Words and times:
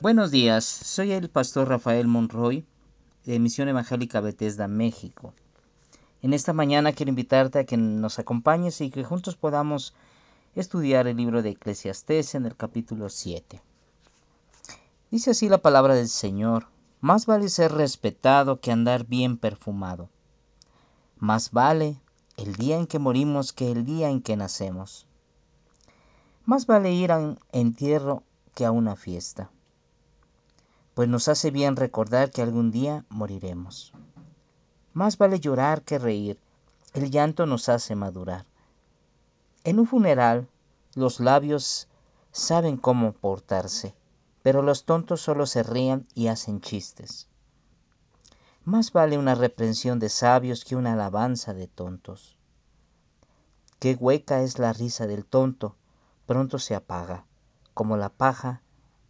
Buenos 0.00 0.32
días, 0.32 0.64
soy 0.64 1.12
el 1.12 1.30
pastor 1.30 1.68
Rafael 1.68 2.08
Monroy 2.08 2.66
de 3.24 3.38
Misión 3.38 3.68
Evangélica 3.68 4.20
Bethesda, 4.20 4.66
México. 4.66 5.32
En 6.20 6.34
esta 6.34 6.52
mañana 6.52 6.92
quiero 6.92 7.10
invitarte 7.10 7.60
a 7.60 7.64
que 7.64 7.76
nos 7.76 8.18
acompañes 8.18 8.80
y 8.80 8.90
que 8.90 9.04
juntos 9.04 9.36
podamos 9.36 9.94
estudiar 10.56 11.06
el 11.06 11.16
libro 11.16 11.42
de 11.42 11.50
Eclesiastés 11.50 12.34
en 12.34 12.44
el 12.44 12.56
capítulo 12.56 13.08
7. 13.08 13.62
Dice 15.12 15.30
así 15.30 15.48
la 15.48 15.58
palabra 15.58 15.94
del 15.94 16.08
Señor, 16.08 16.66
más 17.00 17.24
vale 17.26 17.48
ser 17.48 17.72
respetado 17.72 18.60
que 18.60 18.72
andar 18.72 19.06
bien 19.06 19.38
perfumado. 19.38 20.10
Más 21.18 21.52
vale 21.52 22.00
el 22.36 22.56
día 22.56 22.78
en 22.78 22.88
que 22.88 22.98
morimos 22.98 23.52
que 23.52 23.70
el 23.70 23.84
día 23.84 24.10
en 24.10 24.20
que 24.20 24.36
nacemos. 24.36 25.06
Más 26.44 26.66
vale 26.66 26.92
ir 26.92 27.12
a 27.12 27.18
un 27.18 27.38
entierro 27.52 28.24
que 28.54 28.66
a 28.66 28.72
una 28.72 28.96
fiesta 28.96 29.50
pues 30.94 31.08
nos 31.08 31.28
hace 31.28 31.50
bien 31.50 31.76
recordar 31.76 32.30
que 32.30 32.42
algún 32.42 32.70
día 32.70 33.04
moriremos. 33.08 33.92
Más 34.92 35.18
vale 35.18 35.40
llorar 35.40 35.82
que 35.82 35.98
reír, 35.98 36.38
el 36.92 37.10
llanto 37.10 37.46
nos 37.46 37.68
hace 37.68 37.96
madurar. 37.96 38.46
En 39.64 39.80
un 39.80 39.86
funeral, 39.86 40.48
los 40.94 41.18
labios 41.18 41.88
saben 42.30 42.76
cómo 42.76 43.12
portarse, 43.12 43.94
pero 44.42 44.62
los 44.62 44.84
tontos 44.84 45.20
solo 45.20 45.46
se 45.46 45.62
rían 45.64 46.06
y 46.14 46.28
hacen 46.28 46.60
chistes. 46.60 47.28
Más 48.64 48.92
vale 48.92 49.18
una 49.18 49.34
reprensión 49.34 49.98
de 49.98 50.08
sabios 50.08 50.64
que 50.64 50.76
una 50.76 50.92
alabanza 50.92 51.54
de 51.54 51.66
tontos. 51.66 52.38
Qué 53.78 53.96
hueca 53.98 54.42
es 54.42 54.58
la 54.58 54.72
risa 54.72 55.06
del 55.06 55.24
tonto, 55.24 55.76
pronto 56.26 56.58
se 56.58 56.74
apaga, 56.74 57.26
como 57.74 57.96
la 57.96 58.08
paja 58.08 58.62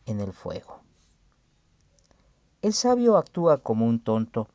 en 0.07 0.21
el 0.21 0.33
fuego. 0.33 0.84
El 2.65 2.73
sabio 2.73 3.19
actúa 3.19 3.59
como 3.59 3.87
un 3.87 4.01
tonto 4.01 4.49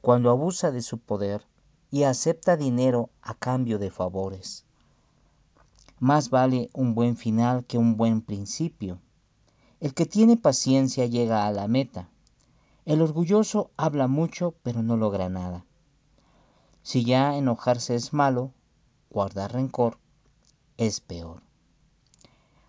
cuando 0.00 0.30
abusa 0.30 0.72
de 0.72 0.82
su 0.82 0.98
poder 0.98 1.46
y 1.92 2.02
acepta 2.02 2.56
dinero 2.56 3.10
a 3.22 3.34
cambio 3.34 3.78
de 3.78 3.92
favores. 3.92 4.64
Más 6.00 6.28
vale 6.28 6.70
un 6.72 6.96
buen 6.96 7.16
final 7.16 7.64
que 7.64 7.78
un 7.78 7.96
buen 7.96 8.20
principio. 8.20 8.98
El 9.78 9.94
que 9.94 10.06
tiene 10.06 10.36
paciencia 10.36 11.06
llega 11.06 11.46
a 11.46 11.52
la 11.52 11.68
meta. 11.68 12.08
El 12.84 13.00
orgulloso 13.00 13.70
habla 13.76 14.08
mucho 14.08 14.56
pero 14.64 14.82
no 14.82 14.96
logra 14.96 15.28
nada. 15.28 15.64
Si 16.82 17.04
ya 17.04 17.36
enojarse 17.36 17.94
es 17.94 18.12
malo, 18.12 18.50
guardar 19.08 19.52
rencor 19.52 19.98
es 20.78 20.98
peor. 20.98 21.42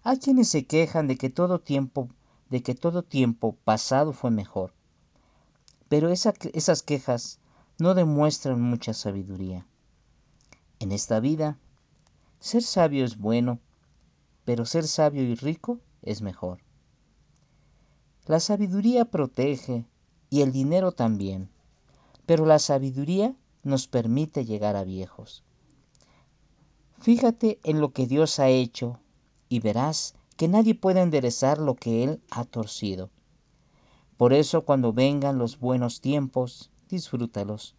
Hay 0.03 0.19
quienes 0.19 0.49
se 0.49 0.67
quejan 0.67 1.07
de 1.07 1.17
que 1.17 1.31
todo 1.31 1.57
tiempo, 1.57 2.09
de 2.51 2.61
que 2.61 2.75
todo 2.75 3.01
tiempo 3.01 3.55
pasado 3.65 4.13
fue 4.13 4.29
mejor 4.29 4.71
pero 5.89 6.09
esas 6.09 6.83
quejas 6.83 7.39
no 7.79 7.93
demuestran 7.93 8.61
mucha 8.61 8.93
sabiduría. 8.93 9.65
En 10.79 10.91
esta 10.91 11.19
vida, 11.19 11.57
ser 12.39 12.63
sabio 12.63 13.05
es 13.05 13.17
bueno, 13.17 13.59
pero 14.45 14.65
ser 14.65 14.87
sabio 14.87 15.23
y 15.23 15.35
rico 15.35 15.79
es 16.01 16.21
mejor. 16.21 16.59
La 18.25 18.39
sabiduría 18.39 19.05
protege 19.05 19.85
y 20.29 20.41
el 20.41 20.51
dinero 20.51 20.91
también, 20.91 21.49
pero 22.25 22.45
la 22.45 22.59
sabiduría 22.59 23.35
nos 23.63 23.87
permite 23.87 24.45
llegar 24.45 24.75
a 24.75 24.83
viejos. 24.83 25.43
Fíjate 26.99 27.59
en 27.63 27.81
lo 27.81 27.91
que 27.91 28.07
Dios 28.07 28.39
ha 28.39 28.49
hecho 28.49 28.99
y 29.49 29.59
verás 29.59 30.15
que 30.37 30.47
nadie 30.47 30.73
puede 30.73 31.01
enderezar 31.01 31.59
lo 31.59 31.75
que 31.75 32.03
Él 32.03 32.21
ha 32.31 32.45
torcido. 32.45 33.09
Por 34.17 34.33
eso 34.33 34.63
cuando 34.63 34.93
vengan 34.93 35.39
los 35.39 35.59
buenos 35.59 35.99
tiempos, 35.99 36.69
disfrútalos. 36.87 37.75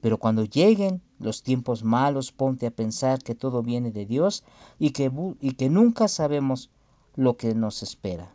Pero 0.00 0.18
cuando 0.18 0.44
lleguen 0.44 1.02
los 1.18 1.42
tiempos 1.42 1.84
malos, 1.84 2.32
ponte 2.32 2.66
a 2.66 2.70
pensar 2.70 3.22
que 3.22 3.34
todo 3.34 3.62
viene 3.62 3.92
de 3.92 4.06
Dios 4.06 4.44
y 4.78 4.90
que, 4.90 5.12
y 5.40 5.52
que 5.52 5.68
nunca 5.68 6.08
sabemos 6.08 6.70
lo 7.14 7.36
que 7.36 7.54
nos 7.54 7.82
espera. 7.82 8.34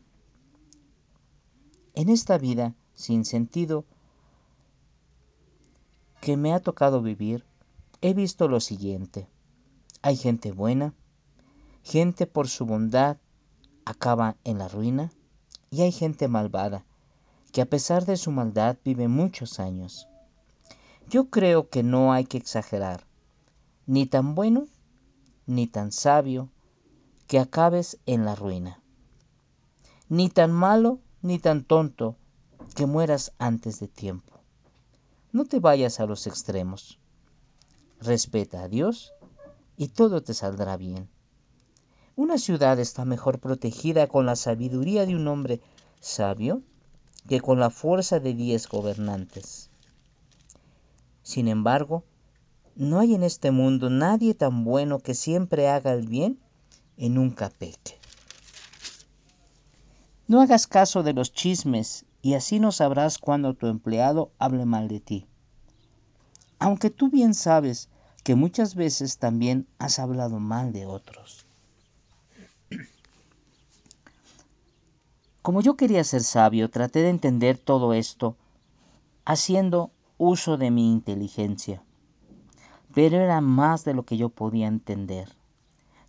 En 1.95 2.09
esta 2.09 2.37
vida 2.37 2.75
sin 2.93 3.25
sentido 3.25 3.85
que 6.21 6.37
me 6.37 6.53
ha 6.53 6.59
tocado 6.59 7.01
vivir, 7.01 7.43
he 8.01 8.13
visto 8.13 8.47
lo 8.47 8.59
siguiente. 8.59 9.27
Hay 10.03 10.15
gente 10.15 10.51
buena, 10.51 10.93
gente 11.83 12.27
por 12.27 12.47
su 12.47 12.65
bondad 12.65 13.17
acaba 13.85 14.35
en 14.43 14.59
la 14.59 14.67
ruina, 14.67 15.11
y 15.69 15.81
hay 15.81 15.91
gente 15.91 16.27
malvada 16.27 16.85
que 17.51 17.61
a 17.61 17.65
pesar 17.65 18.05
de 18.05 18.17
su 18.17 18.31
maldad 18.31 18.77
vive 18.83 19.07
muchos 19.07 19.59
años. 19.59 20.07
Yo 21.09 21.29
creo 21.29 21.69
que 21.69 21.83
no 21.83 22.11
hay 22.13 22.25
que 22.25 22.37
exagerar, 22.37 23.05
ni 23.85 24.05
tan 24.05 24.35
bueno 24.35 24.67
ni 25.45 25.65
tan 25.67 25.91
sabio 25.91 26.49
que 27.27 27.39
acabes 27.39 27.99
en 28.05 28.25
la 28.25 28.35
ruina, 28.35 28.81
ni 30.09 30.29
tan 30.29 30.51
malo 30.51 30.99
ni 31.21 31.39
tan 31.39 31.63
tonto 31.63 32.15
que 32.75 32.85
mueras 32.85 33.33
antes 33.37 33.79
de 33.79 33.87
tiempo. 33.87 34.39
No 35.31 35.45
te 35.45 35.59
vayas 35.59 35.99
a 35.99 36.05
los 36.05 36.27
extremos. 36.27 36.99
Respeta 37.99 38.63
a 38.63 38.67
Dios 38.67 39.13
y 39.77 39.89
todo 39.89 40.21
te 40.21 40.33
saldrá 40.33 40.77
bien. 40.77 41.09
Una 42.15 42.37
ciudad 42.37 42.79
está 42.79 43.05
mejor 43.05 43.39
protegida 43.39 44.07
con 44.07 44.25
la 44.25 44.35
sabiduría 44.35 45.05
de 45.05 45.15
un 45.15 45.27
hombre 45.27 45.61
sabio 45.99 46.61
que 47.27 47.41
con 47.41 47.59
la 47.59 47.69
fuerza 47.69 48.19
de 48.19 48.33
diez 48.33 48.67
gobernantes. 48.67 49.69
Sin 51.23 51.47
embargo, 51.47 52.03
no 52.75 52.99
hay 52.99 53.15
en 53.15 53.23
este 53.23 53.51
mundo 53.51 53.89
nadie 53.89 54.33
tan 54.33 54.63
bueno 54.63 54.99
que 54.99 55.13
siempre 55.13 55.67
haga 55.67 55.93
el 55.93 56.07
bien 56.07 56.39
y 56.95 57.09
nunca 57.09 57.49
peque. 57.49 57.99
No 60.27 60.41
hagas 60.41 60.67
caso 60.67 61.03
de 61.03 61.13
los 61.13 61.33
chismes 61.33 62.05
y 62.21 62.35
así 62.35 62.59
no 62.59 62.71
sabrás 62.71 63.17
cuando 63.17 63.53
tu 63.53 63.67
empleado 63.67 64.31
hable 64.39 64.65
mal 64.65 64.87
de 64.87 64.99
ti. 64.99 65.25
Aunque 66.59 66.89
tú 66.89 67.09
bien 67.09 67.33
sabes 67.33 67.89
que 68.23 68.35
muchas 68.35 68.75
veces 68.75 69.17
también 69.17 69.67
has 69.79 69.99
hablado 69.99 70.39
mal 70.39 70.73
de 70.73 70.85
otros. 70.85 71.46
Como 75.47 75.61
yo 75.61 75.77
quería 75.77 76.03
ser 76.03 76.23
sabio, 76.23 76.69
traté 76.69 77.03
de 77.03 77.09
entender 77.09 77.57
todo 77.57 77.93
esto 77.93 78.35
haciendo 79.23 79.91
uso 80.17 80.57
de 80.57 80.71
mi 80.71 80.91
inteligencia. 80.91 81.81
Pero 82.93 83.15
era 83.21 83.39
más 83.39 83.85
de 83.85 83.93
lo 83.93 84.03
que 84.03 84.17
yo 84.17 84.27
podía 84.27 84.67
entender. 84.67 85.29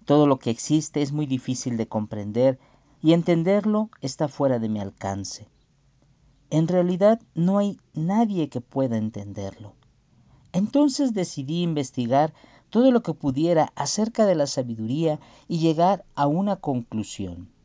Todo 0.07 0.27
lo 0.27 0.41
que 0.41 0.51
existe 0.51 1.03
es 1.03 1.13
muy 1.13 1.27
difícil 1.27 1.77
de 1.77 1.87
comprender 1.87 2.59
y 3.01 3.13
entenderlo 3.13 3.91
está 4.01 4.27
fuera 4.27 4.59
de 4.59 4.69
mi 4.69 4.81
alcance. 4.81 5.47
En 6.51 6.67
realidad 6.67 7.21
no 7.37 7.59
hay 7.59 7.79
nadie 7.95 8.49
que 8.49 8.61
pueda 8.61 8.97
entenderlo. 8.97 9.75
Entonces 10.53 11.15
decidí 11.15 11.63
investigar 11.63 12.35
todo 12.71 12.91
lo 12.91 13.05
que 13.05 13.15
pudiera 13.15 13.73
acerca 13.77 14.27
de 14.27 14.35
la 14.35 14.49
sabiduría 14.49 15.21
y 15.47 15.61
llegar 15.61 16.05
a 16.17 16.27
una 16.27 16.57
conclusión. 16.57 17.57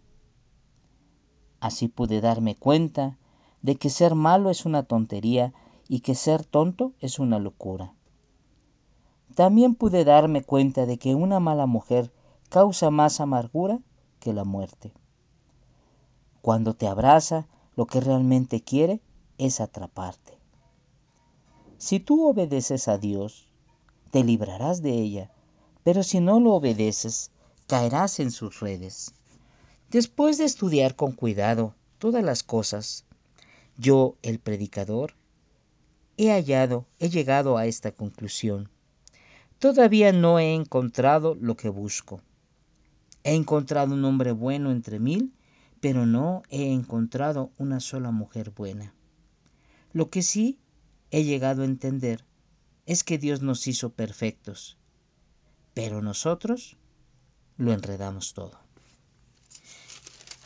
Así 1.64 1.88
pude 1.88 2.20
darme 2.20 2.56
cuenta 2.56 3.18
de 3.62 3.78
que 3.78 3.90
ser 3.90 4.16
malo 4.16 4.50
es 4.50 4.66
una 4.66 4.84
tontería 4.84 5.54
y 5.88 6.02
que 6.02 6.14
ser 6.14 6.44
tonto 6.44 6.92
es 7.00 7.20
una 7.20 7.40
locura. 7.40 7.94
También 9.34 9.74
pude 9.74 10.04
darme 10.04 10.44
cuenta 10.44 10.86
de 10.86 10.98
que 10.98 11.16
una 11.16 11.40
mala 11.40 11.66
mujer 11.66 12.12
causa 12.50 12.92
más 12.92 13.22
amargura 13.22 13.80
que 14.20 14.34
la 14.34 14.44
muerte. 14.44 14.92
Cuando 16.42 16.74
te 16.74 16.86
abraza, 16.86 17.48
lo 17.78 17.86
que 17.86 18.02
realmente 18.02 18.60
quiere 18.60 19.00
es 19.38 19.62
atraparte. 19.62 20.38
Si 21.78 22.02
tú 22.02 22.28
obedeces 22.28 22.90
a 22.90 22.98
Dios, 22.98 23.48
te 24.12 24.26
librarás 24.26 24.82
de 24.82 24.92
ella, 25.00 25.32
pero 25.86 26.04
si 26.04 26.20
no 26.20 26.42
lo 26.42 26.56
obedeces, 26.56 27.32
caerás 27.68 28.20
en 28.20 28.32
sus 28.32 28.60
redes. 28.60 29.14
Después 29.94 30.40
de 30.40 30.46
estudiar 30.46 30.96
con 30.96 31.12
cuidado 31.12 31.76
todas 32.00 32.24
las 32.24 32.42
cosas, 32.42 33.06
yo, 33.78 34.18
el 34.24 34.40
predicador, 34.40 35.14
he 36.18 36.32
hallado, 36.32 36.88
he 36.98 37.10
llegado 37.10 37.60
a 37.60 37.68
esta 37.68 37.92
conclusión. 37.92 38.72
Todavía 39.60 40.12
no 40.12 40.40
he 40.40 40.56
encontrado 40.56 41.36
lo 41.36 41.56
que 41.56 41.70
busco. 41.70 42.22
He 43.24 43.36
encontrado 43.36 43.94
un 43.94 44.04
hombre 44.04 44.32
bueno 44.32 44.72
entre 44.72 44.98
mil, 44.98 45.32
pero 45.80 46.08
no 46.08 46.42
he 46.50 46.74
encontrado 46.74 47.52
una 47.60 47.80
sola 47.80 48.10
mujer 48.10 48.50
buena. 48.50 48.96
Lo 49.92 50.10
que 50.10 50.24
sí 50.24 50.58
he 51.12 51.24
llegado 51.24 51.62
a 51.62 51.66
entender 51.66 52.26
es 52.88 53.04
que 53.04 53.20
Dios 53.20 53.44
nos 53.44 53.68
hizo 53.68 53.92
perfectos, 53.92 54.76
pero 55.76 56.02
nosotros 56.02 56.78
lo 57.58 57.74
enredamos 57.74 58.34
todo. 58.34 58.63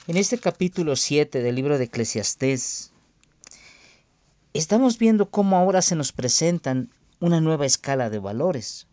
En 0.07 0.15
este 0.15 0.37
capítulo 0.37 0.95
7 0.95 1.41
del 1.41 1.55
libro 1.55 1.77
de 1.77 1.83
Eclesiastés, 1.83 2.93
estamos 4.53 4.99
viendo 4.99 5.29
cómo 5.29 5.57
ahora 5.57 5.81
se 5.81 5.97
nos 5.97 6.13
presentan 6.13 6.89
una 7.19 7.41
nueva 7.41 7.65
escala 7.65 8.09
de 8.09 8.17
valores. 8.17 8.87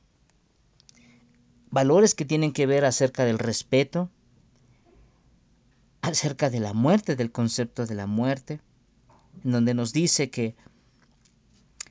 Valores 1.71 2.17
que 2.17 2.25
tienen 2.25 2.53
que 2.53 2.67
ver 2.67 2.85
acerca 2.85 3.25
del 3.25 3.39
respeto, 3.39 4.11
acerca 6.03 6.51
de 6.51 6.59
la 6.59 6.73
muerte, 6.73 7.15
del 7.15 7.31
concepto 7.31 7.87
de 7.87 7.95
la 7.95 8.09
muerte, 8.09 8.61
en 9.45 9.53
donde 9.53 9.73
nos 9.73 9.93
dice 9.93 10.31
que, 10.31 10.57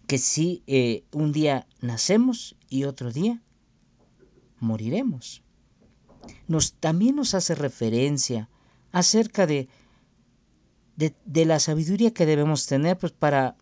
que 0.06 0.18
si 0.18 0.64
eh, 0.68 1.06
un 1.14 1.32
día 1.32 1.66
nacemos 1.80 2.58
y 2.68 2.84
otro 2.84 3.10
día 3.10 3.42
moriremos. 4.60 5.44
Nos, 6.50 6.74
también 6.74 7.16
nos 7.16 7.34
hace 7.36 7.56
referencia 7.56 8.50
acerca 8.94 9.46
de, 9.48 9.68
de, 10.96 11.46
la 11.46 11.60
sabiduría 11.60 12.14
que 12.14 12.28
debemos 12.28 12.68
tener 12.68 12.98
pues, 12.98 13.12
para 13.12 13.58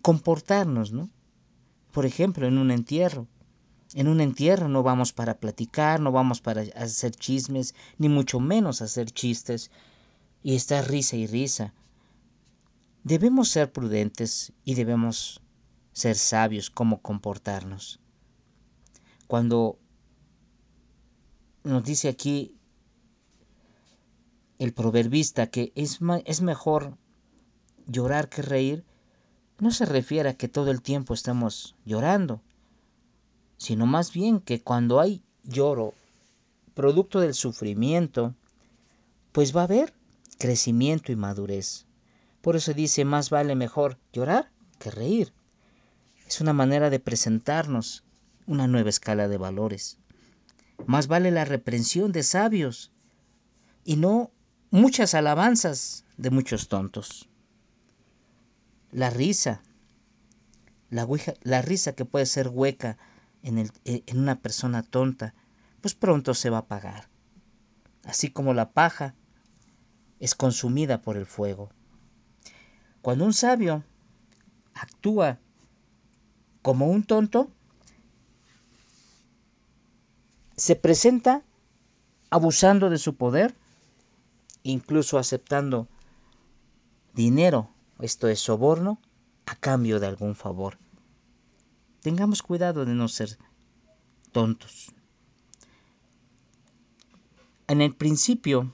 comportarnos, 0.00 0.92
¿no? 0.92 1.10
Por 1.92 2.06
ejemplo, 2.06 2.46
en 2.46 2.56
un 2.56 2.70
entierro. 2.70 3.26
En 3.94 4.06
un 4.06 4.20
entierro 4.20 4.68
no 4.68 4.84
vamos 4.84 5.12
para 5.12 5.34
platicar, 5.34 5.98
no 5.98 6.12
vamos 6.12 6.40
para 6.40 6.62
hacer 6.76 7.10
chismes, 7.10 7.74
ni 7.98 8.08
mucho 8.08 8.38
menos 8.38 8.80
hacer 8.80 9.10
chistes 9.10 9.72
y 10.44 10.54
estar 10.54 10.88
risa 10.88 11.16
y 11.16 11.26
risa. 11.26 11.74
Debemos 13.02 13.48
ser 13.48 13.72
prudentes 13.72 14.52
y 14.64 14.74
debemos 14.74 15.40
ser 15.92 16.14
sabios 16.14 16.70
cómo 16.70 17.02
comportarnos. 17.02 17.98
Cuando 19.26 19.76
nos 21.64 21.82
dice 21.82 22.08
aquí 22.08 22.54
el 24.60 24.74
proverbista 24.74 25.46
que 25.46 25.72
es, 25.74 26.00
es 26.26 26.42
mejor 26.42 26.98
llorar 27.86 28.28
que 28.28 28.42
reír, 28.42 28.84
no 29.58 29.70
se 29.70 29.86
refiere 29.86 30.28
a 30.28 30.34
que 30.34 30.48
todo 30.48 30.70
el 30.70 30.82
tiempo 30.82 31.14
estemos 31.14 31.76
llorando, 31.86 32.42
sino 33.56 33.86
más 33.86 34.12
bien 34.12 34.38
que 34.38 34.60
cuando 34.60 35.00
hay 35.00 35.22
lloro, 35.44 35.94
producto 36.74 37.20
del 37.20 37.32
sufrimiento, 37.32 38.34
pues 39.32 39.56
va 39.56 39.62
a 39.62 39.64
haber 39.64 39.94
crecimiento 40.38 41.10
y 41.10 41.16
madurez. 41.16 41.86
Por 42.42 42.54
eso 42.54 42.74
dice, 42.74 43.06
más 43.06 43.30
vale 43.30 43.54
mejor 43.54 43.96
llorar 44.12 44.50
que 44.78 44.90
reír. 44.90 45.32
Es 46.28 46.42
una 46.42 46.52
manera 46.52 46.90
de 46.90 47.00
presentarnos 47.00 48.04
una 48.46 48.66
nueva 48.66 48.90
escala 48.90 49.26
de 49.26 49.38
valores. 49.38 49.96
Más 50.84 51.06
vale 51.06 51.30
la 51.30 51.46
reprensión 51.46 52.12
de 52.12 52.22
sabios 52.22 52.92
y 53.84 53.96
no 53.96 54.30
muchas 54.70 55.14
alabanzas 55.14 56.04
de 56.16 56.30
muchos 56.30 56.68
tontos. 56.68 57.28
La 58.92 59.10
risa, 59.10 59.62
la, 60.90 61.06
la 61.42 61.62
risa 61.62 61.94
que 61.94 62.04
puede 62.04 62.26
ser 62.26 62.48
hueca 62.48 62.98
en, 63.42 63.58
el, 63.58 63.72
eh, 63.84 64.02
en 64.06 64.18
una 64.18 64.40
persona 64.40 64.82
tonta, 64.82 65.34
pues 65.80 65.94
pronto 65.94 66.34
se 66.34 66.50
va 66.50 66.58
a 66.58 66.60
apagar. 66.60 67.08
Así 68.04 68.30
como 68.30 68.54
la 68.54 68.70
paja 68.70 69.14
es 70.18 70.34
consumida 70.34 71.02
por 71.02 71.16
el 71.16 71.26
fuego. 71.26 71.70
Cuando 73.02 73.24
un 73.24 73.32
sabio 73.32 73.82
actúa 74.74 75.38
como 76.62 76.88
un 76.88 77.02
tonto, 77.02 77.50
se 80.56 80.76
presenta 80.76 81.42
abusando 82.28 82.90
de 82.90 82.98
su 82.98 83.16
poder, 83.16 83.54
incluso 84.62 85.18
aceptando 85.18 85.88
dinero, 87.14 87.70
esto 87.98 88.28
es 88.28 88.40
soborno, 88.40 89.00
a 89.46 89.56
cambio 89.56 90.00
de 90.00 90.06
algún 90.06 90.34
favor. 90.34 90.78
Tengamos 92.02 92.42
cuidado 92.42 92.84
de 92.84 92.94
no 92.94 93.08
ser 93.08 93.38
tontos. 94.32 94.92
En 97.66 97.80
el 97.80 97.94
principio, 97.94 98.72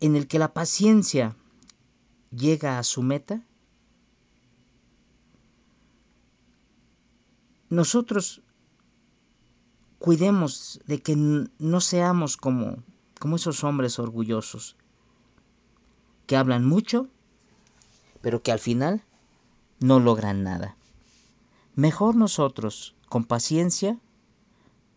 en 0.00 0.16
el 0.16 0.26
que 0.26 0.38
la 0.38 0.52
paciencia 0.52 1.36
llega 2.30 2.78
a 2.78 2.82
su 2.84 3.02
meta, 3.02 3.42
nosotros 7.68 8.42
cuidemos 10.00 10.80
de 10.86 11.02
que 11.02 11.14
no 11.14 11.80
seamos 11.80 12.38
como, 12.38 12.82
como 13.20 13.36
esos 13.36 13.62
hombres 13.62 13.98
orgullosos, 13.98 14.76
que 16.26 16.36
hablan 16.36 16.64
mucho, 16.64 17.06
pero 18.22 18.42
que 18.42 18.50
al 18.50 18.58
final 18.58 19.04
no 19.78 20.00
logran 20.00 20.42
nada. 20.42 20.74
Mejor 21.76 22.16
nosotros, 22.16 22.96
con 23.10 23.24
paciencia, 23.24 23.98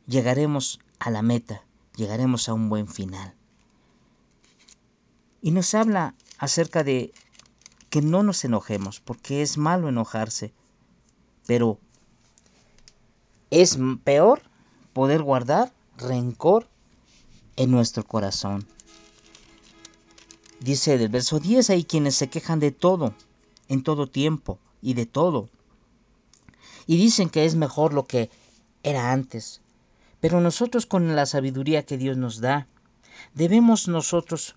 llegaremos 0.07 0.79
a 0.99 1.11
la 1.11 1.21
meta, 1.21 1.65
llegaremos 1.97 2.47
a 2.47 2.53
un 2.53 2.69
buen 2.69 2.87
final. 2.87 3.35
Y 5.41 5.51
nos 5.51 5.73
habla 5.73 6.15
acerca 6.37 6.85
de 6.85 7.13
que 7.89 8.01
no 8.01 8.23
nos 8.23 8.45
enojemos, 8.45 9.01
porque 9.01 9.41
es 9.41 9.57
malo 9.57 9.89
enojarse, 9.89 10.53
pero 11.45 11.77
es 13.51 13.77
peor 14.05 14.52
poder 14.93 15.23
guardar 15.23 15.73
rencor 15.97 16.67
en 17.55 17.71
nuestro 17.71 18.03
corazón. 18.03 18.65
Dice 20.59 20.97
del 20.97 21.09
verso 21.09 21.39
10, 21.39 21.71
hay 21.71 21.83
quienes 21.83 22.15
se 22.15 22.29
quejan 22.29 22.59
de 22.59 22.71
todo, 22.71 23.13
en 23.67 23.83
todo 23.83 24.07
tiempo 24.07 24.59
y 24.81 24.93
de 24.93 25.05
todo. 25.05 25.49
Y 26.87 26.97
dicen 26.97 27.29
que 27.29 27.45
es 27.45 27.55
mejor 27.55 27.93
lo 27.93 28.05
que 28.05 28.29
era 28.81 29.11
antes. 29.11 29.61
Pero 30.21 30.39
nosotros 30.39 30.85
con 30.85 31.15
la 31.15 31.25
sabiduría 31.25 31.83
que 31.83 31.97
Dios 31.97 32.17
nos 32.17 32.39
da, 32.39 32.67
debemos 33.33 33.87
nosotros 33.87 34.55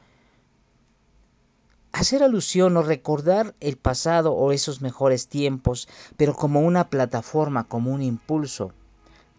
hacer 1.93 2.23
alusión 2.23 2.77
o 2.77 2.83
recordar 2.83 3.55
el 3.61 3.77
pasado 3.77 4.33
o 4.33 4.53
esos 4.53 4.81
mejores 4.83 5.29
tiempos, 5.29 5.89
pero 6.17 6.35
como 6.35 6.61
una 6.61 6.89
plataforma, 6.89 7.65
como 7.65 7.91
un 7.91 8.03
impulso 8.03 8.73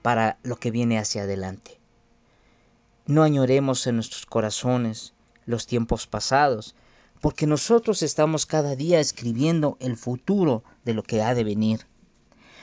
para 0.07 0.37
lo 0.41 0.55
que 0.55 0.71
viene 0.71 0.97
hacia 0.97 1.23
adelante. 1.23 1.81
No 3.07 3.23
añoremos 3.23 3.87
en 3.87 3.95
nuestros 3.95 4.25
corazones 4.25 5.11
los 5.45 5.67
tiempos 5.67 6.07
pasados, 6.07 6.75
porque 7.19 7.45
nosotros 7.45 8.01
estamos 8.01 8.45
cada 8.45 8.77
día 8.77 9.01
escribiendo 9.01 9.75
el 9.81 9.97
futuro 9.97 10.63
de 10.85 10.93
lo 10.93 11.03
que 11.03 11.21
ha 11.21 11.35
de 11.35 11.43
venir. 11.43 11.87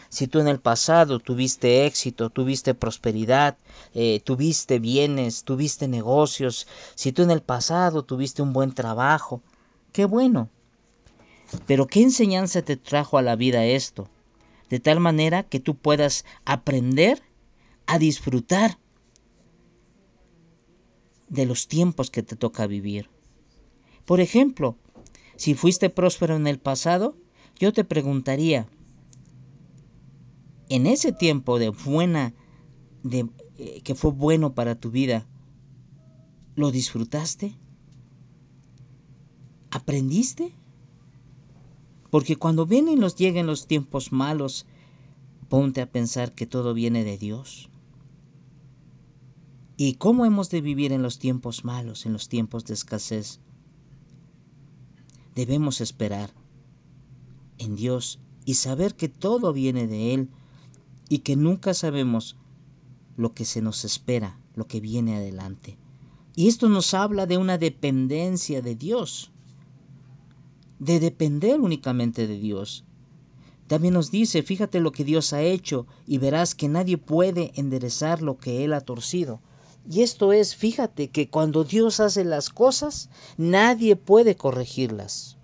Si 0.08 0.26
tú 0.26 0.40
en 0.40 0.48
el 0.48 0.58
pasado 0.58 1.18
tuviste 1.18 1.84
éxito, 1.84 2.30
tuviste 2.30 2.72
prosperidad, 2.72 3.58
eh, 3.92 4.22
tuviste 4.24 4.78
bienes, 4.78 5.44
tuviste 5.44 5.86
negocios, 5.86 6.66
si 6.94 7.12
tú 7.12 7.24
en 7.24 7.30
el 7.30 7.42
pasado 7.42 8.04
tuviste 8.04 8.40
un 8.40 8.54
buen 8.54 8.72
trabajo, 8.72 9.42
Qué 9.92 10.06
bueno. 10.06 10.48
Pero 11.66 11.88
¿qué 11.88 12.00
enseñanza 12.00 12.62
te 12.62 12.78
trajo 12.78 13.18
a 13.18 13.22
la 13.22 13.36
vida 13.36 13.66
esto? 13.66 14.08
De 14.70 14.80
tal 14.80 14.98
manera 14.98 15.42
que 15.42 15.60
tú 15.60 15.76
puedas 15.76 16.24
aprender 16.46 17.22
a 17.86 17.98
disfrutar 17.98 18.78
de 21.28 21.46
los 21.46 21.68
tiempos 21.68 22.10
que 22.10 22.22
te 22.22 22.36
toca 22.36 22.66
vivir. 22.66 23.10
Por 24.04 24.20
ejemplo, 24.20 24.76
si 25.36 25.54
fuiste 25.54 25.90
próspero 25.90 26.36
en 26.36 26.46
el 26.46 26.58
pasado, 26.58 27.16
yo 27.58 27.72
te 27.72 27.84
preguntaría, 27.84 28.68
en 30.68 30.86
ese 30.86 31.12
tiempo 31.12 31.58
de 31.58 31.70
buena, 31.70 32.34
de, 33.02 33.28
eh, 33.58 33.80
que 33.82 33.94
fue 33.94 34.12
bueno 34.12 34.54
para 34.54 34.74
tu 34.74 34.90
vida, 34.90 35.26
¿lo 36.56 36.70
disfrutaste? 36.70 37.54
¿Aprendiste? 39.70 40.52
Porque 42.10 42.36
cuando 42.36 42.64
vienen 42.64 43.00
los 43.00 43.16
lleguen 43.16 43.46
los 43.46 43.66
tiempos 43.66 44.12
malos, 44.12 44.66
ponte 45.48 45.80
a 45.80 45.90
pensar 45.90 46.32
que 46.32 46.46
todo 46.46 46.72
viene 46.74 47.04
de 47.04 47.18
Dios. 47.18 47.70
¿Y 49.76 49.94
cómo 49.94 50.24
hemos 50.24 50.50
de 50.50 50.60
vivir 50.60 50.92
en 50.92 51.02
los 51.02 51.18
tiempos 51.18 51.64
malos, 51.64 52.06
en 52.06 52.12
los 52.12 52.28
tiempos 52.28 52.64
de 52.64 52.74
escasez? 52.74 53.40
Debemos 55.34 55.80
esperar 55.80 56.30
en 57.58 57.74
Dios 57.74 58.20
y 58.44 58.54
saber 58.54 58.94
que 58.94 59.08
todo 59.08 59.52
viene 59.52 59.86
de 59.86 60.14
Él 60.14 60.28
y 61.08 61.18
que 61.18 61.36
nunca 61.36 61.74
sabemos 61.74 62.36
lo 63.16 63.34
que 63.34 63.44
se 63.44 63.62
nos 63.62 63.84
espera, 63.84 64.38
lo 64.54 64.66
que 64.66 64.80
viene 64.80 65.16
adelante. 65.16 65.76
Y 66.36 66.48
esto 66.48 66.68
nos 66.68 66.94
habla 66.94 67.26
de 67.26 67.38
una 67.38 67.58
dependencia 67.58 68.62
de 68.62 68.74
Dios 68.76 69.32
de 70.78 71.00
depender 71.00 71.60
únicamente 71.60 72.26
de 72.26 72.38
Dios. 72.38 72.84
También 73.66 73.94
nos 73.94 74.10
dice, 74.10 74.42
fíjate 74.42 74.80
lo 74.80 74.92
que 74.92 75.04
Dios 75.04 75.32
ha 75.32 75.42
hecho 75.42 75.86
y 76.06 76.18
verás 76.18 76.54
que 76.54 76.68
nadie 76.68 76.98
puede 76.98 77.52
enderezar 77.54 78.20
lo 78.20 78.36
que 78.36 78.64
Él 78.64 78.74
ha 78.74 78.80
torcido. 78.80 79.40
Y 79.88 80.02
esto 80.02 80.32
es, 80.32 80.56
fíjate 80.56 81.08
que 81.08 81.28
cuando 81.28 81.64
Dios 81.64 82.00
hace 82.00 82.24
las 82.24 82.48
cosas, 82.48 83.10
nadie 83.36 83.96
puede 83.96 84.34
corregirlas. 84.34 85.36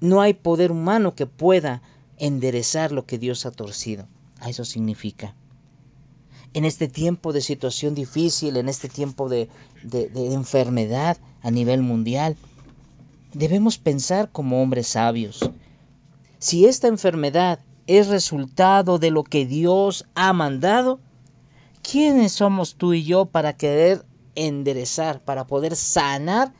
No 0.00 0.20
hay 0.20 0.34
poder 0.34 0.72
humano 0.72 1.14
que 1.14 1.26
pueda 1.26 1.82
enderezar 2.18 2.92
lo 2.92 3.04
que 3.04 3.18
Dios 3.18 3.44
ha 3.44 3.50
torcido. 3.50 4.08
Eso 4.46 4.64
significa. 4.64 5.34
En 6.54 6.64
este 6.64 6.88
tiempo 6.88 7.34
de 7.34 7.42
situación 7.42 7.94
difícil, 7.94 8.56
en 8.56 8.68
este 8.68 8.88
tiempo 8.88 9.28
de, 9.28 9.50
de 9.82 10.32
enfermedad 10.32 11.18
a 11.42 11.50
nivel 11.50 11.82
mundial, 11.82 12.36
debemos 13.34 13.76
pensar 13.76 14.30
como 14.32 14.62
hombres 14.62 14.86
sabios. 14.88 15.50
Si 16.38 16.64
esta 16.64 16.88
enfermedad 16.88 17.60
es 17.86 18.08
resultado 18.08 18.98
de 18.98 19.10
lo 19.10 19.22
que 19.22 19.44
Dios 19.44 20.06
ha 20.14 20.32
mandado, 20.32 20.98
¿quiénes 21.90 22.32
somos 22.32 22.74
tú 22.74 22.94
y 22.94 23.04
yo 23.04 23.26
para 23.26 23.56
querer 23.56 24.04
enderezar, 24.34 25.22
para 25.22 25.46
poder 25.46 25.76
sanar 25.76 26.52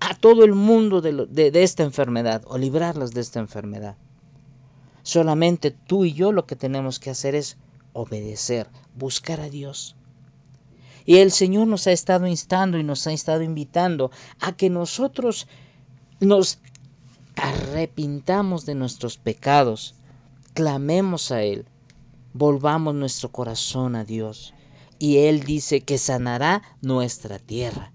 a 0.00 0.14
todo 0.14 0.44
el 0.44 0.54
mundo 0.54 1.00
de, 1.00 1.50
esta 1.54 1.82
enfermedad 1.82 2.42
o 2.46 2.58
librarlos 2.58 3.12
de 3.12 3.20
esta 3.20 3.40
enfermedad? 3.40 3.96
Solamente 5.02 5.70
tú 5.70 6.04
y 6.04 6.12
yo 6.12 6.32
lo 6.32 6.46
que 6.46 6.54
tenemos 6.54 7.00
que 7.00 7.10
hacer 7.10 7.34
es 7.34 7.56
obedecer, 7.92 8.68
buscar 8.94 9.40
a 9.40 9.48
Dios. 9.48 9.96
Y 11.04 11.16
el 11.16 11.32
Señor 11.32 11.66
nos 11.66 11.86
ha 11.86 11.92
estado 11.92 12.26
instando 12.26 12.78
y 12.78 12.84
nos 12.84 13.06
ha 13.06 13.12
estado 13.12 13.42
invitando 13.42 14.10
a 14.38 14.52
que 14.52 14.70
nosotros 14.70 15.48
nos 16.20 16.58
arrepintamos 17.34 18.66
de 18.66 18.74
nuestros 18.74 19.16
pecados, 19.16 19.94
clamemos 20.52 21.32
a 21.32 21.42
Él, 21.42 21.66
volvamos 22.38 22.94
nuestro 22.94 23.30
corazón 23.30 23.96
a 23.96 24.04
Dios. 24.04 24.54
Y 24.98 25.18
Él 25.18 25.42
dice 25.42 25.82
que 25.82 25.98
sanará 25.98 26.62
nuestra 26.80 27.38
tierra. 27.38 27.92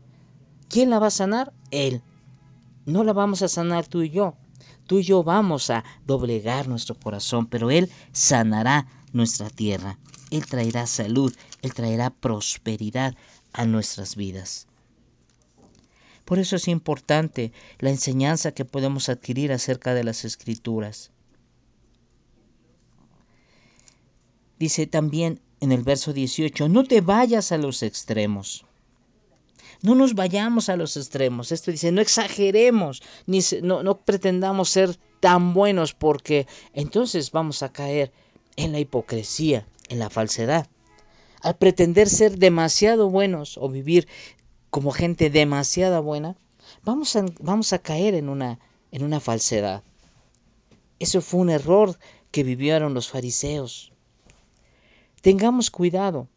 ¿Quién 0.68 0.90
la 0.90 1.00
va 1.00 1.08
a 1.08 1.12
sanar? 1.12 1.54
Él. 1.72 2.02
No 2.86 3.04
la 3.04 3.14
vamos 3.14 3.42
a 3.42 3.48
sanar 3.48 3.88
tú 3.88 4.02
y 4.02 4.10
yo. 4.10 4.36
Tú 4.86 5.00
y 5.00 5.04
yo 5.04 5.24
vamos 5.24 5.70
a 5.70 5.84
doblegar 6.06 6.68
nuestro 6.68 6.96
corazón, 6.96 7.48
pero 7.48 7.72
Él 7.72 7.90
sanará 8.12 8.88
nuestra 9.14 9.50
tierra. 9.50 9.98
Él 10.30 10.46
traerá 10.46 10.88
salud, 10.88 11.34
Él 11.62 11.74
traerá 11.74 12.10
prosperidad 12.10 13.16
a 13.54 13.66
nuestras 13.66 14.16
vidas. 14.16 14.68
Por 16.26 16.40
eso 16.40 16.56
es 16.56 16.68
importante 16.68 17.54
la 17.80 17.92
enseñanza 17.92 18.52
que 18.52 18.66
podemos 18.66 19.10
adquirir 19.10 19.52
acerca 19.52 19.94
de 19.94 20.04
las 20.04 20.26
escrituras. 20.26 21.12
Dice 24.64 24.88
también 24.88 25.42
en 25.60 25.74
el 25.74 25.84
verso 25.84 26.14
18, 26.14 26.70
no 26.70 26.86
te 26.86 27.02
vayas 27.02 27.52
a 27.52 27.58
los 27.58 27.84
extremos. 27.84 28.64
No 29.82 29.94
nos 29.94 30.16
vayamos 30.16 30.70
a 30.70 30.78
los 30.78 30.96
extremos. 30.96 31.52
Esto 31.52 31.70
dice, 31.70 31.92
no 31.92 32.00
exageremos, 32.00 33.04
ni 33.26 33.42
no 33.62 33.98
pretendamos 33.98 34.70
ser 34.70 34.96
tan 35.20 35.54
buenos 35.54 35.94
porque 35.94 36.48
entonces 36.72 37.32
vamos 37.32 37.62
a 37.62 37.74
caer 37.74 38.14
en 38.56 38.72
la 38.72 38.80
hipocresía, 38.80 39.68
en 39.90 40.00
la 40.00 40.10
falsedad. 40.10 40.68
Al 41.42 41.58
pretender 41.58 42.08
ser 42.08 42.38
demasiado 42.38 43.10
buenos 43.10 43.58
o 43.58 43.68
vivir 43.68 44.08
como 44.70 44.92
gente 44.92 45.30
demasiado 45.30 46.02
buena, 46.02 46.38
vamos 46.84 47.18
a, 47.18 47.26
vamos 47.42 47.74
a 47.74 47.80
caer 47.80 48.14
en 48.14 48.30
una, 48.30 48.60
en 48.94 49.04
una 49.04 49.20
falsedad. 49.20 49.84
Eso 51.00 51.20
fue 51.20 51.42
un 51.42 51.50
error 51.50 52.00
que 52.32 52.46
vivieron 52.46 52.94
los 52.94 53.10
fariseos. 53.10 53.93
Tengamos 55.24 55.72
cuidado, 55.72 56.28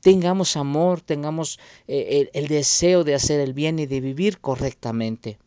tengamos 0.00 0.56
amor, 0.56 1.00
tengamos 1.00 1.58
eh, 1.88 2.30
el, 2.32 2.44
el 2.44 2.46
deseo 2.46 3.02
de 3.02 3.16
hacer 3.16 3.40
el 3.40 3.52
bien 3.52 3.80
y 3.80 3.86
de 3.86 4.00
vivir 4.00 4.38
correctamente. 4.38 5.40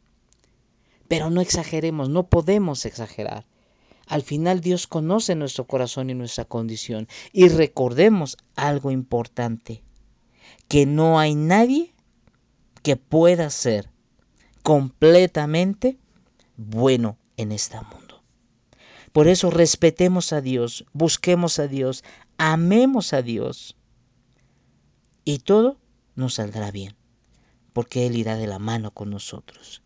Pero 1.07 1.29
no 1.29 1.39
exageremos, 1.39 2.09
no 2.09 2.27
podemos 2.27 2.85
exagerar. 2.85 3.45
Al 4.07 4.23
final 4.23 4.59
Dios 4.59 4.88
conoce 4.88 5.35
nuestro 5.35 5.67
corazón 5.67 6.09
y 6.09 6.15
nuestra 6.15 6.43
condición. 6.43 7.07
Y 7.31 7.47
recordemos 7.47 8.35
algo 8.57 8.91
importante, 8.91 9.81
que 10.67 10.85
no 10.85 11.19
hay 11.19 11.35
nadie 11.35 11.93
que 12.81 12.97
pueda 12.97 13.50
ser 13.51 13.89
completamente 14.63 15.97
bueno 16.57 17.15
en 17.38 17.53
este 17.53 17.77
mundo. 17.77 18.13
Por 19.13 19.27
eso 19.27 19.51
respetemos 19.51 20.33
a 20.33 20.41
Dios, 20.41 20.85
busquemos 20.91 21.59
a 21.59 21.67
Dios, 21.67 22.03
amemos 22.38 23.13
a 23.13 23.22
Dios 23.22 23.75
y 25.25 25.40
todo 25.40 25.78
nos 26.16 26.36
saldrá 26.36 26.72
bien, 26.72 26.96
porque 27.74 28.06
Él 28.06 28.18
irá 28.18 28.38
de 28.38 28.48
la 28.48 28.60
mano 28.60 28.92
con 28.92 29.10
nosotros. 29.10 29.82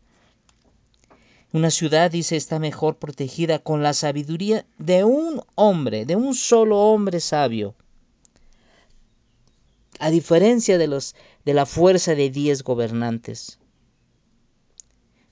Una 1.53 1.71
ciudad, 1.71 2.11
dice, 2.11 2.35
está 2.35 2.59
mejor 2.59 2.97
protegida 2.97 3.59
con 3.59 3.81
la 3.81 3.93
sabiduría 3.93 4.65
de 4.77 5.03
un 5.05 5.41
hombre, 5.55 6.05
de 6.05 6.15
un 6.15 6.35
solo 6.35 6.79
hombre 6.79 7.19
sabio, 7.21 7.75
a 9.99 10.09
diferencia 10.09 10.77
de, 10.77 10.87
los, 10.87 11.15
de 11.45 11.53
la 11.53 11.65
fuerza 11.65 12.15
de 12.15 12.29
diez 12.29 12.63
gobernantes. 12.63 13.59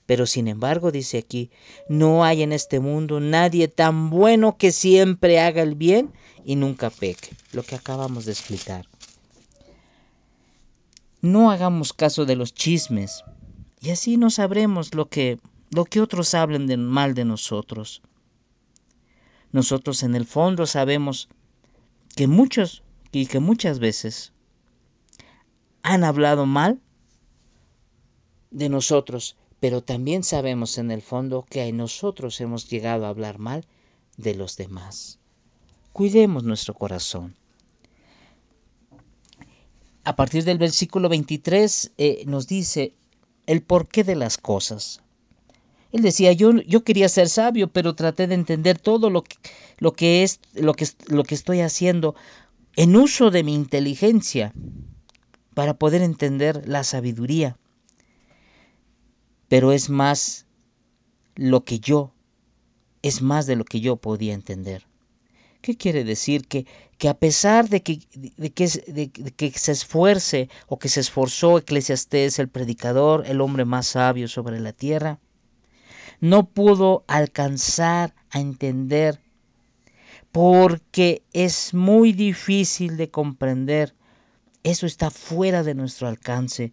Pero 0.06 0.26
sin 0.26 0.46
embargo, 0.46 0.92
dice 0.92 1.18
aquí, 1.18 1.50
no 1.88 2.24
hay 2.24 2.42
en 2.42 2.52
este 2.52 2.78
mundo 2.78 3.18
nadie 3.18 3.66
tan 3.68 4.08
bueno 4.08 4.56
que 4.56 4.70
siempre 4.70 5.40
haga 5.40 5.62
el 5.62 5.74
bien 5.74 6.12
y 6.44 6.54
nunca 6.54 6.90
peque, 6.90 7.30
lo 7.52 7.64
que 7.64 7.74
acabamos 7.74 8.24
de 8.24 8.32
explicar. 8.32 8.86
No 11.20 11.50
hagamos 11.50 11.92
caso 11.92 12.24
de 12.24 12.36
los 12.36 12.54
chismes 12.54 13.24
y 13.80 13.90
así 13.90 14.16
no 14.16 14.30
sabremos 14.30 14.94
lo 14.94 15.08
que, 15.08 15.40
lo 15.70 15.84
que 15.84 16.00
otros 16.00 16.34
hablen 16.34 16.68
de 16.68 16.76
mal 16.76 17.14
de 17.14 17.24
nosotros. 17.24 18.00
Nosotros 19.50 20.04
en 20.04 20.14
el 20.14 20.24
fondo 20.24 20.66
sabemos 20.66 21.28
que 22.14 22.28
muchos 22.28 22.84
y 23.10 23.26
que 23.26 23.40
muchas 23.40 23.80
veces 23.80 24.32
han 25.82 26.04
hablado 26.04 26.46
mal 26.46 26.80
de 28.50 28.68
nosotros 28.68 29.36
pero 29.60 29.82
también 29.82 30.22
sabemos 30.22 30.78
en 30.78 30.90
el 30.90 31.02
fondo 31.02 31.46
que 31.48 31.72
nosotros 31.72 32.40
hemos 32.40 32.68
llegado 32.68 33.06
a 33.06 33.08
hablar 33.08 33.38
mal 33.38 33.64
de 34.16 34.34
los 34.34 34.56
demás. 34.56 35.18
Cuidemos 35.92 36.44
nuestro 36.44 36.74
corazón. 36.74 37.34
A 40.04 40.14
partir 40.14 40.44
del 40.44 40.58
versículo 40.58 41.08
23 41.08 41.92
eh, 41.98 42.24
nos 42.26 42.46
dice 42.46 42.94
el 43.46 43.62
porqué 43.62 44.04
de 44.04 44.14
las 44.14 44.38
cosas. 44.38 45.00
Él 45.92 46.02
decía, 46.02 46.32
yo, 46.32 46.52
yo 46.52 46.84
quería 46.84 47.08
ser 47.08 47.28
sabio, 47.28 47.68
pero 47.68 47.94
traté 47.94 48.26
de 48.26 48.34
entender 48.34 48.78
todo 48.78 49.08
lo 49.08 49.22
que, 49.24 49.36
lo 49.78 49.94
que 49.94 50.22
es 50.22 50.40
lo 50.52 50.74
que, 50.74 50.86
lo 51.08 51.24
que 51.24 51.34
estoy 51.34 51.60
haciendo 51.60 52.14
en 52.76 52.94
uso 52.94 53.30
de 53.30 53.42
mi 53.42 53.54
inteligencia 53.54 54.52
para 55.54 55.74
poder 55.74 56.02
entender 56.02 56.68
la 56.68 56.84
sabiduría 56.84 57.56
pero 59.48 59.72
es 59.72 59.90
más 59.90 60.46
lo 61.34 61.64
que 61.64 61.78
yo, 61.78 62.12
es 63.02 63.22
más 63.22 63.46
de 63.46 63.56
lo 63.56 63.64
que 63.64 63.80
yo 63.80 63.96
podía 63.96 64.34
entender. 64.34 64.86
¿Qué 65.60 65.76
quiere 65.76 66.04
decir? 66.04 66.46
Que, 66.46 66.66
que 66.96 67.08
a 67.08 67.14
pesar 67.14 67.68
de 67.68 67.82
que, 67.82 68.00
de, 68.14 68.50
que, 68.50 68.68
de, 68.86 69.10
que 69.10 69.50
se 69.50 69.72
esfuerce 69.72 70.48
o 70.68 70.78
que 70.78 70.88
se 70.88 71.00
esforzó 71.00 71.58
Eclesiastés, 71.58 72.38
el 72.38 72.48
predicador, 72.48 73.24
el 73.26 73.40
hombre 73.40 73.64
más 73.64 73.88
sabio 73.88 74.28
sobre 74.28 74.60
la 74.60 74.72
tierra, 74.72 75.18
no 76.20 76.48
pudo 76.48 77.04
alcanzar 77.08 78.14
a 78.30 78.40
entender 78.40 79.20
porque 80.32 81.22
es 81.32 81.74
muy 81.74 82.12
difícil 82.12 82.96
de 82.96 83.10
comprender. 83.10 83.94
Eso 84.62 84.86
está 84.86 85.10
fuera 85.10 85.62
de 85.62 85.74
nuestro 85.74 86.08
alcance, 86.08 86.72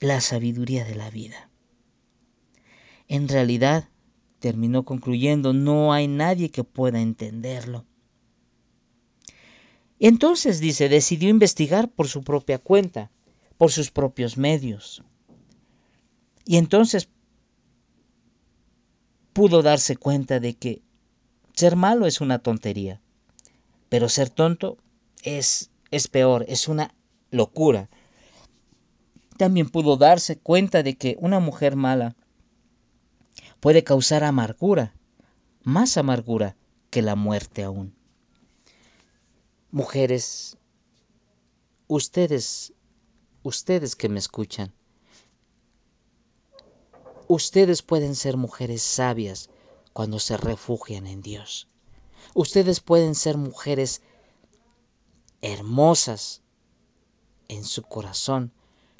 la 0.00 0.20
sabiduría 0.20 0.84
de 0.84 0.94
la 0.94 1.10
vida. 1.10 1.49
En 3.10 3.26
realidad, 3.26 3.88
terminó 4.38 4.84
concluyendo, 4.84 5.52
no 5.52 5.92
hay 5.92 6.06
nadie 6.06 6.52
que 6.52 6.62
pueda 6.62 7.00
entenderlo. 7.00 7.84
Entonces, 9.98 10.60
dice, 10.60 10.88
decidió 10.88 11.28
investigar 11.28 11.90
por 11.90 12.06
su 12.06 12.22
propia 12.22 12.58
cuenta, 12.58 13.10
por 13.58 13.72
sus 13.72 13.90
propios 13.90 14.38
medios. 14.38 15.02
Y 16.44 16.56
entonces 16.56 17.08
pudo 19.32 19.62
darse 19.62 19.96
cuenta 19.96 20.38
de 20.38 20.54
que 20.54 20.80
ser 21.52 21.74
malo 21.74 22.06
es 22.06 22.20
una 22.20 22.38
tontería, 22.38 23.00
pero 23.88 24.08
ser 24.08 24.30
tonto 24.30 24.78
es, 25.24 25.72
es 25.90 26.06
peor, 26.06 26.44
es 26.46 26.68
una 26.68 26.94
locura. 27.32 27.90
También 29.36 29.68
pudo 29.68 29.96
darse 29.96 30.38
cuenta 30.38 30.84
de 30.84 30.94
que 30.94 31.16
una 31.18 31.40
mujer 31.40 31.74
mala 31.74 32.14
puede 33.60 33.84
causar 33.84 34.24
amargura 34.24 34.94
más 35.62 35.96
amargura 35.96 36.56
que 36.90 37.02
la 37.02 37.14
muerte 37.14 37.62
aún. 37.62 37.94
Mujeres, 39.70 40.56
ustedes, 41.86 42.72
ustedes 43.42 43.94
que 43.94 44.08
me 44.08 44.18
escuchan, 44.18 44.72
ustedes 47.28 47.82
pueden 47.82 48.16
ser 48.16 48.36
mujeres 48.36 48.82
sabias 48.82 49.50
cuando 49.92 50.18
se 50.18 50.36
refugian 50.36 51.06
en 51.06 51.22
Dios. 51.22 51.68
Ustedes 52.34 52.80
pueden 52.80 53.14
ser 53.14 53.36
mujeres 53.36 54.02
hermosas 55.42 56.42
en 57.48 57.64
su 57.64 57.82
corazón 57.82 58.52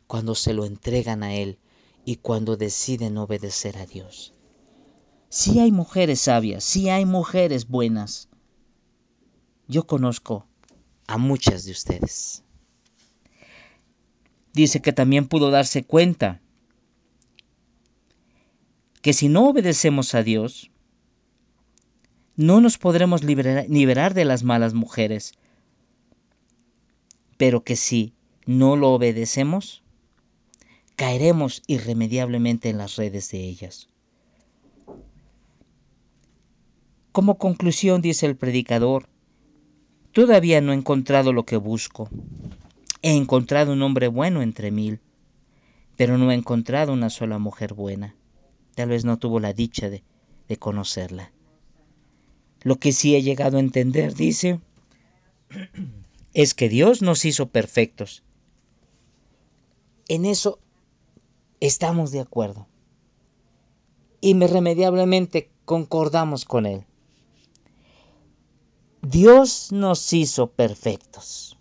cuando 0.07 0.35
se 0.35 0.53
lo 0.53 0.65
entregan 0.65 1.23
a 1.23 1.35
Él 1.35 1.59
y 2.05 2.17
cuando 2.17 2.57
deciden 2.57 3.19
obedecer 3.19 3.79
a 3.79 3.87
Dios. 3.87 4.35
Sí 5.31 5.61
hay 5.61 5.71
mujeres 5.71 6.21
sabias, 6.23 6.65
sí 6.65 6.91
hay 6.91 7.07
mujeres 7.07 7.69
buenas. 7.69 8.29
Yo 9.69 9.87
conozco 9.87 10.45
a 11.07 11.19
muchas 11.19 11.65
de 11.65 11.71
ustedes. 11.71 12.43
Dice 14.53 14.83
que 14.83 14.93
también 14.93 15.29
pudo 15.29 15.53
darse 15.53 15.85
cuenta 15.85 16.41
que 19.03 19.13
si 19.13 19.29
no 19.29 19.49
obedecemos 19.49 20.17
a 20.17 20.25
Dios, 20.25 20.73
no 22.35 22.61
nos 22.61 22.77
podremos 22.77 23.23
liberar, 23.23 24.15
de 24.15 24.25
las 24.25 24.43
malas 24.43 24.75
mujeres, 24.75 25.35
pero 27.37 27.63
que 27.63 27.77
si 27.77 28.15
no 28.47 28.75
lo 28.75 28.91
obedecemos, 28.91 29.85
caeremos 30.97 31.63
irremediablemente 31.69 32.69
en 32.69 32.79
las 32.79 32.97
redes 32.97 33.31
de 33.31 33.45
ellas. 33.45 33.89
Como 37.13 37.39
conclusión, 37.39 38.03
dice 38.03 38.27
el 38.27 38.37
predicador, 38.37 39.09
todavía 40.13 40.61
no 40.61 40.73
he 40.73 40.77
encontrado 40.77 41.33
lo 41.33 41.45
que 41.45 41.57
busco. 41.57 42.09
He 43.03 43.17
encontrado 43.17 43.73
un 43.73 43.83
hombre 43.83 44.07
bueno 44.07 44.43
entre 44.43 44.71
mil, 44.71 45.01
pero 45.97 46.19
no 46.19 46.31
he 46.31 46.35
encontrado 46.35 46.93
una 46.93 47.11
sola 47.11 47.39
mujer 47.39 47.75
buena. 47.75 48.15
Tal 48.77 48.91
vez 48.91 49.05
no 49.05 49.19
tuvo 49.19 49.41
la 49.41 49.53
dicha 49.53 49.91
de, 49.91 50.05
conocerla. 50.59 51.33
Lo 52.63 52.77
que 52.77 52.93
sí 52.93 53.17
he 53.17 53.23
llegado 53.23 53.57
a 53.57 53.61
entender, 53.61 54.15
dice, 54.15 54.61
es 56.33 56.55
que 56.55 56.69
Dios 56.69 57.03
nos 57.03 57.25
hizo 57.25 57.49
perfectos. 57.49 58.23
En 60.07 60.25
eso 60.25 60.61
estamos 61.59 62.13
de 62.13 62.21
acuerdo. 62.21 62.69
Irremediablemente 64.21 65.51
concordamos 65.65 66.45
con 66.45 66.67
Él. 66.67 66.85
Dios 69.11 69.73
nos 69.73 70.13
hizo 70.13 70.53
perfectos. 70.53 71.59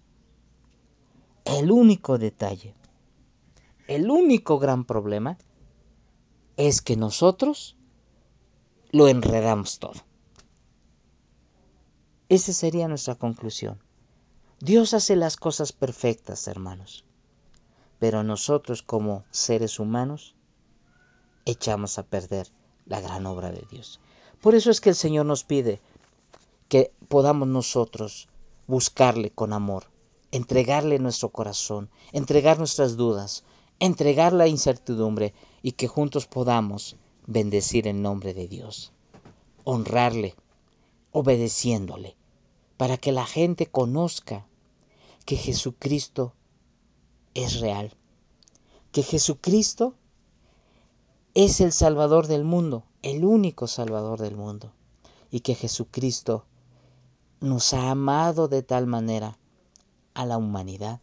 El 1.46 1.72
único 1.72 2.20
detalle, 2.20 2.76
el 3.88 4.12
único 4.12 4.60
gran 4.60 4.86
problema 4.86 5.36
es 6.58 6.84
que 6.84 6.96
nosotros 6.96 7.76
lo 8.92 9.08
enredamos 9.08 9.80
todo. 9.80 10.00
Esa 12.28 12.54
sería 12.54 12.88
nuestra 12.88 13.16
conclusión. 13.16 13.82
Dios 14.60 14.94
hace 14.94 15.16
las 15.16 15.36
cosas 15.36 15.72
perfectas, 15.72 16.48
hermanos, 16.48 17.04
pero 17.98 18.22
nosotros 18.24 18.84
como 18.84 19.24
seres 19.32 19.80
humanos 19.80 20.36
echamos 21.46 21.98
a 21.98 22.04
perder 22.04 22.52
la 22.86 23.02
gran 23.02 23.26
obra 23.26 23.50
de 23.50 23.66
Dios. 23.72 24.00
Por 24.40 24.54
eso 24.54 24.70
es 24.70 24.82
que 24.82 24.90
el 24.90 24.96
Señor 24.96 25.26
nos 25.26 25.44
pide, 25.44 25.82
que 26.70 26.94
podamos 27.08 27.48
nosotros 27.48 28.30
buscarle 28.68 29.32
con 29.32 29.54
amor, 29.54 29.86
entregarle 30.32 31.00
nuestro 31.00 31.30
corazón, 31.30 31.90
entregar 32.14 32.60
nuestras 32.60 32.96
dudas, 32.96 33.44
entregar 33.80 34.34
la 34.34 34.48
incertidumbre 34.48 35.34
y 35.64 35.72
que 35.72 35.88
juntos 35.88 36.28
podamos 36.28 36.96
bendecir 37.26 37.88
el 37.88 38.02
nombre 38.02 38.36
de 38.36 38.48
Dios, 38.48 38.92
honrarle, 39.64 40.36
obedeciéndole, 41.12 42.16
para 42.78 42.98
que 42.98 43.12
la 43.12 43.26
gente 43.26 43.66
conozca 43.66 44.46
que 45.26 45.36
Jesucristo 45.36 46.34
es 47.34 47.60
real, 47.60 47.96
que 48.92 49.02
Jesucristo 49.02 49.96
es 51.34 51.62
el 51.62 51.72
Salvador 51.72 52.28
del 52.28 52.44
mundo, 52.44 52.84
el 53.02 53.26
único 53.26 53.68
Salvador 53.68 54.20
del 54.20 54.36
mundo, 54.36 54.72
y 55.32 55.40
que 55.42 55.56
Jesucristo 55.56 56.46
nos 57.42 57.74
ha 57.74 57.92
amado 57.92 58.48
de 58.48 58.64
tal 58.64 58.88
manera 58.88 59.38
a 60.14 60.26
la 60.26 60.38
humanidad 60.38 61.00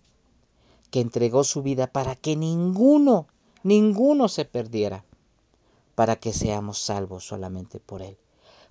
que 0.91 1.01
entregó 1.01 1.45
su 1.45 1.63
vida 1.63 1.87
para 1.87 2.15
que 2.15 2.37
ninguno, 2.37 3.27
ninguno 3.63 4.29
se 4.29 4.45
perdiera, 4.45 5.05
para 5.95 6.17
que 6.17 6.33
seamos 6.33 6.79
salvos 6.79 7.27
solamente 7.27 7.81
por 7.81 8.03
Él. 8.03 8.19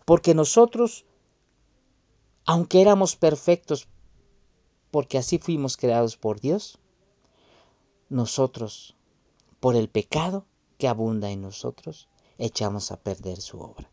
Porque 0.05 0.33
nosotros, 0.33 1.05
aunque 2.45 2.81
éramos 2.81 3.15
perfectos, 3.15 3.87
porque 4.91 5.17
así 5.17 5.39
fuimos 5.39 5.77
creados 5.77 6.15
por 6.17 6.39
Dios, 6.39 6.79
nosotros, 8.09 8.95
por 9.59 9.75
el 9.75 9.89
pecado 9.89 10.45
que 10.77 10.87
abunda 10.87 11.31
en 11.31 11.41
nosotros, 11.41 12.07
echamos 12.37 12.91
a 12.91 12.97
perder 12.97 13.41
su 13.41 13.59
obra. 13.59 13.89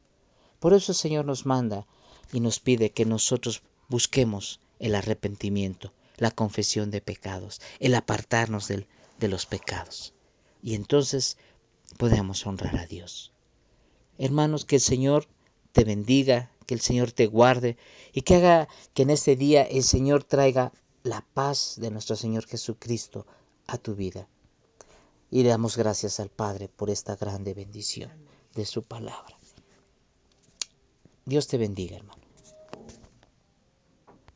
Por 0.61 0.75
eso 0.75 0.93
el 0.93 0.97
Señor 0.97 1.25
nos 1.25 1.47
manda 1.47 1.87
y 2.33 2.41
nos 2.41 2.59
pide 2.59 2.91
que 2.91 3.05
nosotros 3.05 3.63
busquemos 3.89 4.61
el 4.79 4.95
arrepentimiento, 4.95 5.93
la 6.17 6.31
confesión 6.31 6.91
de 6.91 7.01
pecados, 7.01 7.61
el 7.79 7.95
apartarnos 7.95 8.69
de 8.69 9.29
los 9.29 9.47
pecados. 9.47 10.15
Y 10.63 10.75
entonces 10.75 11.37
podemos 11.99 12.47
honrar 12.47 12.77
a 12.77 12.87
Dios. 12.87 13.33
Hermanos, 14.19 14.65
que 14.65 14.77
el 14.77 14.83
Señor 14.83 15.29
te 15.73 15.85
bendiga, 15.85 16.51
que 16.67 16.75
el 16.75 16.81
Señor 16.81 17.13
te 17.13 17.27
guarde 17.27 17.77
y 18.13 18.23
que 18.23 18.37
haga 18.37 18.69
que 18.95 19.03
en 19.03 19.11
este 19.11 19.37
día 19.37 19.63
el 19.63 19.83
Señor 19.83 20.25
traiga 20.25 20.73
la 21.03 21.27
paz 21.35 21.75
de 21.79 21.91
nuestro 21.91 22.17
Señor 22.17 22.47
Jesucristo 22.47 23.27
a 23.67 23.79
tu 23.79 23.95
vida. 23.95 24.29
Y 25.31 25.43
damos 25.43 25.77
gracias 25.77 26.21
al 26.21 26.29
Padre 26.29 26.69
por 26.69 26.91
esta 26.91 27.17
grande 27.17 27.55
bendición 27.55 28.11
de 28.55 28.67
su 28.67 28.83
palabra. 28.83 29.39
Dios 31.25 31.47
te 31.47 31.57
bendiga, 31.57 31.97
hermano. 31.97 32.22